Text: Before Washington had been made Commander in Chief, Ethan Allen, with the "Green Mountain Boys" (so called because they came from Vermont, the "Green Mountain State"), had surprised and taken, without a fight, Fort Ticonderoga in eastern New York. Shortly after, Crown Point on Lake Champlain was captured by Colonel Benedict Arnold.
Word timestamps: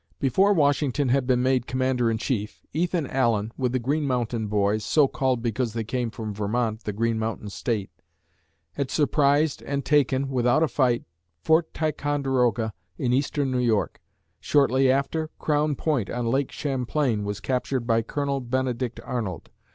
Before 0.19 0.51
Washington 0.51 1.09
had 1.09 1.27
been 1.27 1.43
made 1.43 1.67
Commander 1.67 2.09
in 2.09 2.17
Chief, 2.17 2.59
Ethan 2.73 3.05
Allen, 3.05 3.51
with 3.55 3.71
the 3.71 3.77
"Green 3.77 4.07
Mountain 4.07 4.47
Boys" 4.47 4.83
(so 4.83 5.07
called 5.07 5.43
because 5.43 5.73
they 5.73 5.83
came 5.83 6.09
from 6.09 6.33
Vermont, 6.33 6.85
the 6.85 6.91
"Green 6.91 7.19
Mountain 7.19 7.49
State"), 7.49 7.91
had 8.73 8.89
surprised 8.89 9.61
and 9.61 9.85
taken, 9.85 10.29
without 10.31 10.63
a 10.63 10.67
fight, 10.67 11.03
Fort 11.43 11.71
Ticonderoga 11.75 12.73
in 12.97 13.13
eastern 13.13 13.51
New 13.51 13.59
York. 13.59 14.01
Shortly 14.39 14.89
after, 14.89 15.29
Crown 15.37 15.75
Point 15.75 16.09
on 16.09 16.25
Lake 16.25 16.51
Champlain 16.51 17.23
was 17.23 17.39
captured 17.39 17.85
by 17.85 18.01
Colonel 18.01 18.39
Benedict 18.41 18.99
Arnold. 19.05 19.51